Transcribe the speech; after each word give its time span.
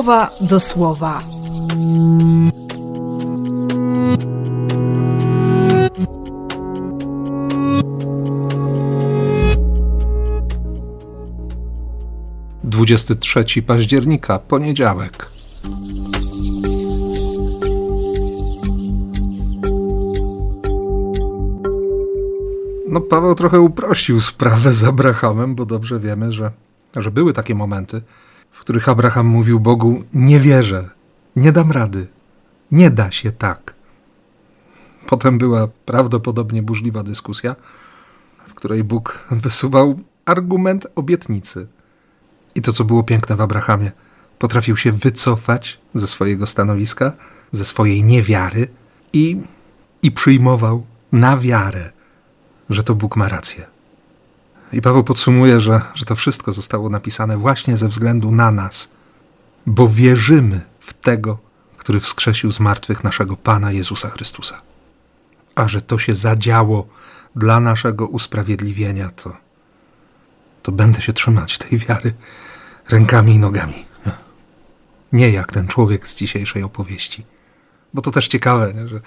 słowa 0.00 0.30
do 0.40 0.60
słowa. 0.60 1.22
Dwudziesty 12.64 13.16
trzeci 13.16 13.62
października, 13.62 14.38
poniedziałek. 14.38 15.30
No, 22.88 23.00
Paweł 23.00 23.34
trochę 23.34 23.60
uprościł 23.60 24.20
sprawę 24.20 24.72
z 24.72 24.84
Abrahamem, 24.84 25.54
bo 25.54 25.66
dobrze 25.66 26.00
wiemy, 26.00 26.32
że, 26.32 26.52
że 26.96 27.10
były 27.10 27.32
takie 27.32 27.54
momenty, 27.54 28.02
w 28.50 28.60
których 28.60 28.88
Abraham 28.88 29.26
mówił 29.26 29.60
Bogu: 29.60 30.04
Nie 30.12 30.40
wierzę, 30.40 30.90
nie 31.36 31.52
dam 31.52 31.72
rady, 31.72 32.06
nie 32.72 32.90
da 32.90 33.10
się 33.10 33.32
tak. 33.32 33.74
Potem 35.06 35.38
była 35.38 35.68
prawdopodobnie 35.86 36.62
burzliwa 36.62 37.02
dyskusja, 37.02 37.56
w 38.46 38.54
której 38.54 38.84
Bóg 38.84 39.24
wysuwał 39.30 40.00
argument 40.24 40.86
obietnicy. 40.94 41.66
I 42.54 42.62
to, 42.62 42.72
co 42.72 42.84
było 42.84 43.02
piękne 43.02 43.36
w 43.36 43.40
Abrahamie, 43.40 43.92
potrafił 44.38 44.76
się 44.76 44.92
wycofać 44.92 45.80
ze 45.94 46.06
swojego 46.06 46.46
stanowiska, 46.46 47.12
ze 47.52 47.64
swojej 47.64 48.04
niewiary 48.04 48.68
i, 49.12 49.40
i 50.02 50.12
przyjmował 50.12 50.86
na 51.12 51.36
wiarę 51.36 51.90
że 52.70 52.82
to 52.82 52.94
Bóg 52.94 53.16
ma 53.16 53.28
rację. 53.28 53.66
I 54.72 54.80
Paweł 54.82 55.04
podsumuje, 55.04 55.60
że, 55.60 55.80
że 55.94 56.04
to 56.04 56.16
wszystko 56.16 56.52
zostało 56.52 56.88
napisane 56.90 57.36
właśnie 57.36 57.76
ze 57.76 57.88
względu 57.88 58.30
na 58.30 58.50
nas, 58.50 58.90
bo 59.66 59.88
wierzymy 59.88 60.60
w 60.80 60.94
tego, 60.94 61.38
który 61.76 62.00
wskrzesił 62.00 62.52
z 62.52 62.60
martwych 62.60 63.04
naszego 63.04 63.36
Pana 63.36 63.72
Jezusa 63.72 64.10
Chrystusa. 64.10 64.60
A 65.54 65.68
że 65.68 65.80
to 65.82 65.98
się 65.98 66.14
zadziało 66.14 66.88
dla 67.36 67.60
naszego 67.60 68.06
usprawiedliwienia, 68.06 69.10
to, 69.10 69.36
to 70.62 70.72
będę 70.72 71.00
się 71.00 71.12
trzymać 71.12 71.58
tej 71.58 71.78
wiary 71.78 72.12
rękami 72.88 73.34
i 73.34 73.38
nogami. 73.38 73.84
Nie 75.12 75.30
jak 75.30 75.52
ten 75.52 75.68
człowiek 75.68 76.08
z 76.08 76.16
dzisiejszej 76.16 76.62
opowieści. 76.62 77.24
Bo 77.94 78.02
to 78.02 78.10
też 78.10 78.28
ciekawe, 78.28 78.72
nie? 78.74 78.88
że 78.88 79.00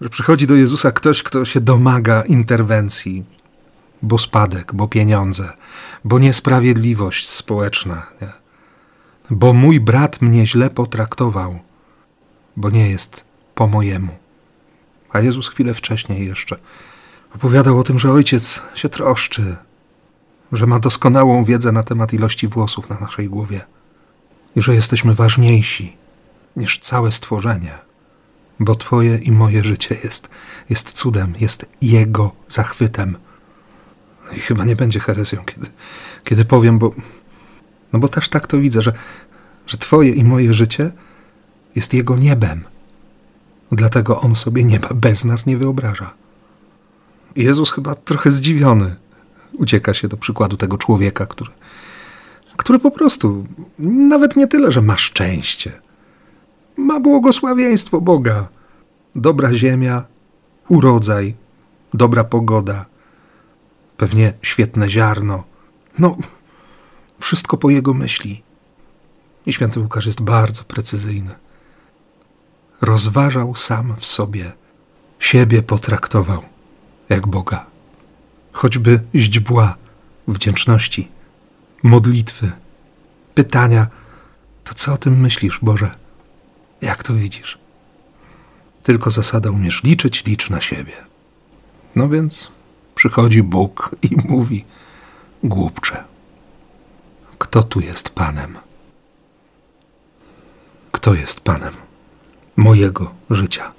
że 0.00 0.08
przychodzi 0.08 0.46
do 0.46 0.54
Jezusa 0.54 0.92
ktoś, 0.92 1.22
kto 1.22 1.44
się 1.44 1.60
domaga 1.60 2.22
interwencji, 2.22 3.24
bo 4.02 4.18
spadek, 4.18 4.74
bo 4.74 4.88
pieniądze, 4.88 5.52
bo 6.04 6.18
niesprawiedliwość 6.18 7.28
społeczna, 7.28 8.06
nie? 8.22 8.28
bo 9.30 9.52
mój 9.52 9.80
brat 9.80 10.22
mnie 10.22 10.46
źle 10.46 10.70
potraktował, 10.70 11.58
bo 12.56 12.70
nie 12.70 12.90
jest 12.90 13.24
po 13.54 13.66
mojemu. 13.66 14.16
A 15.12 15.20
Jezus 15.20 15.48
chwilę 15.48 15.74
wcześniej 15.74 16.26
jeszcze 16.26 16.56
opowiadał 17.34 17.78
o 17.78 17.82
tym, 17.82 17.98
że 17.98 18.12
ojciec 18.12 18.62
się 18.74 18.88
troszczy, 18.88 19.56
że 20.52 20.66
ma 20.66 20.78
doskonałą 20.78 21.44
wiedzę 21.44 21.72
na 21.72 21.82
temat 21.82 22.12
ilości 22.12 22.48
włosów 22.48 22.88
na 22.88 23.00
naszej 23.00 23.28
głowie 23.28 23.60
i 24.56 24.62
że 24.62 24.74
jesteśmy 24.74 25.14
ważniejsi 25.14 25.96
niż 26.56 26.78
całe 26.78 27.12
stworzenie 27.12 27.86
bo 28.60 28.74
Twoje 28.74 29.16
i 29.16 29.32
moje 29.32 29.64
życie 29.64 29.96
jest, 30.04 30.28
jest 30.70 30.92
cudem, 30.92 31.34
jest 31.40 31.66
Jego 31.82 32.32
zachwytem. 32.48 33.16
I 34.36 34.40
chyba 34.40 34.64
nie 34.64 34.76
będzie 34.76 35.00
herezją, 35.00 35.44
kiedy, 35.44 35.66
kiedy 36.24 36.44
powiem, 36.44 36.78
bo, 36.78 36.94
no 37.92 37.98
bo 37.98 38.08
też 38.08 38.28
tak 38.28 38.46
to 38.46 38.58
widzę, 38.58 38.82
że, 38.82 38.92
że 39.66 39.78
Twoje 39.78 40.10
i 40.10 40.24
moje 40.24 40.54
życie 40.54 40.92
jest 41.74 41.94
Jego 41.94 42.16
niebem. 42.16 42.64
Dlatego 43.72 44.20
On 44.20 44.36
sobie 44.36 44.64
nieba 44.64 44.88
bez 44.94 45.24
nas 45.24 45.46
nie 45.46 45.56
wyobraża. 45.56 46.14
Jezus 47.36 47.72
chyba 47.72 47.94
trochę 47.94 48.30
zdziwiony 48.30 48.96
ucieka 49.52 49.94
się 49.94 50.08
do 50.08 50.16
przykładu 50.16 50.56
tego 50.56 50.78
człowieka, 50.78 51.26
który, 51.26 51.50
który 52.56 52.78
po 52.78 52.90
prostu 52.90 53.46
nawet 53.78 54.36
nie 54.36 54.46
tyle, 54.46 54.70
że 54.70 54.82
ma 54.82 54.96
szczęście– 54.96 55.72
ma 56.76 57.00
błogosławieństwo 57.00 58.00
Boga. 58.00 58.48
Dobra 59.14 59.54
ziemia, 59.54 60.04
urodzaj, 60.68 61.34
dobra 61.94 62.24
pogoda, 62.24 62.86
pewnie 63.96 64.32
świetne 64.42 64.90
ziarno. 64.90 65.44
No, 65.98 66.16
wszystko 67.20 67.56
po 67.56 67.70
jego 67.70 67.94
myśli. 67.94 68.42
I 69.46 69.52
święty 69.52 69.80
Łukasz 69.80 70.06
jest 70.06 70.20
bardzo 70.20 70.64
precyzyjny. 70.64 71.34
Rozważał 72.80 73.54
sam 73.54 73.96
w 73.96 74.06
sobie, 74.06 74.52
siebie 75.18 75.62
potraktował 75.62 76.42
jak 77.08 77.26
Boga. 77.26 77.66
Choćby 78.52 79.00
źdźbła 79.14 79.76
wdzięczności, 80.28 81.08
modlitwy, 81.82 82.50
pytania, 83.34 83.86
to 84.64 84.74
co 84.74 84.92
o 84.92 84.96
tym 84.96 85.20
myślisz, 85.20 85.58
Boże? 85.62 85.94
Jak 86.80 87.02
to 87.02 87.14
widzisz? 87.14 87.58
Tylko 88.82 89.10
zasada 89.10 89.50
umiesz 89.50 89.82
liczyć, 89.82 90.24
licz 90.24 90.50
na 90.50 90.60
siebie. 90.60 90.92
No 91.96 92.08
więc 92.08 92.50
przychodzi 92.96 93.42
Bóg 93.42 93.90
i 94.02 94.16
mówi: 94.28 94.64
Głupcze, 95.44 96.04
kto 97.38 97.62
tu 97.62 97.80
jest 97.80 98.10
Panem? 98.10 98.58
Kto 100.92 101.14
jest 101.14 101.40
Panem 101.40 101.74
mojego 102.56 103.14
życia? 103.30 103.72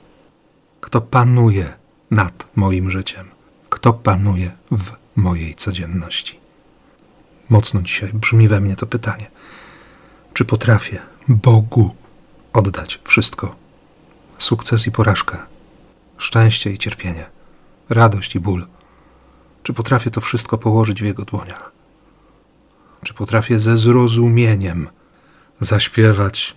Kto 0.82 1.02
panuje 1.02 1.74
nad 2.12 2.46
moim 2.56 2.92
życiem? 2.92 3.26
Kto 3.70 3.94
panuje 3.94 4.52
w 4.72 4.92
mojej 5.16 5.56
codzienności? 5.56 6.40
Mocno 7.50 7.82
dzisiaj 7.82 8.14
brzmi 8.14 8.48
we 8.48 8.60
mnie 8.60 8.76
to 8.76 8.88
pytanie. 8.88 9.32
Czy 10.34 10.46
potrafię 10.46 11.02
Bogu 11.28 11.96
oddać 12.54 13.00
wszystko. 13.04 13.56
Sukces 14.38 14.88
i 14.88 14.92
porażkę, 14.92 15.38
szczęście 16.18 16.72
i 16.72 16.78
cierpienie, 16.78 17.26
radość 17.90 18.36
i 18.36 18.40
ból. 18.40 18.68
Czy 19.68 19.74
potrafię 19.74 20.12
to 20.12 20.22
wszystko 20.22 20.58
położyć 20.58 21.02
w 21.02 21.06
Jego 21.06 21.26
dłoniach? 21.26 21.72
Czy 23.04 23.14
potrafię 23.14 23.60
ze 23.60 23.78
zrozumieniem 23.78 24.90
zaśpiewać, 25.60 26.56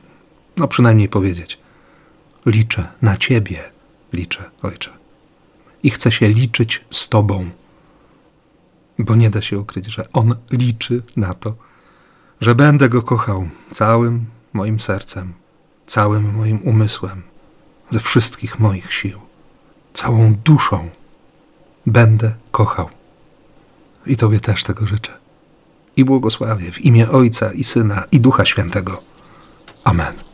no 0.56 0.68
przynajmniej 0.68 1.08
powiedzieć: 1.08 1.58
Liczę 2.46 2.88
na 3.02 3.16
Ciebie, 3.16 3.62
liczę, 4.12 4.50
Ojcze. 4.62 4.90
I 5.82 5.90
chcę 5.90 6.12
się 6.12 6.28
liczyć 6.28 6.84
z 6.90 7.08
Tobą, 7.08 7.50
bo 8.98 9.16
nie 9.16 9.30
da 9.30 9.42
się 9.42 9.58
ukryć, 9.58 9.86
że 9.86 10.12
On 10.12 10.34
liczy 10.52 11.02
na 11.16 11.34
to, 11.34 11.54
że 12.40 12.54
będę 12.54 12.88
Go 12.88 13.02
kochał 13.02 13.48
całym 13.70 14.26
moim 14.52 14.80
sercem, 14.80 15.32
całym 15.86 16.34
moim 16.34 16.62
umysłem, 16.62 17.22
ze 17.90 18.00
wszystkich 18.00 18.60
moich 18.60 18.92
sił, 18.92 19.20
całą 19.92 20.34
duszą 20.34 20.90
będę 21.86 22.34
kochał. 22.50 22.99
I 24.06 24.16
Tobie 24.16 24.40
też 24.40 24.64
tego 24.64 24.86
życzę. 24.86 25.12
I 25.96 26.04
błogosławię 26.04 26.72
w 26.72 26.80
imię 26.80 27.10
Ojca 27.10 27.52
i 27.52 27.64
Syna 27.64 28.04
i 28.12 28.20
Ducha 28.20 28.44
Świętego. 28.44 29.02
Amen. 29.84 30.29